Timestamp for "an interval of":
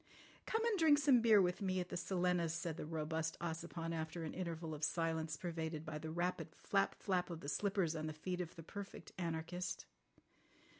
4.23-4.83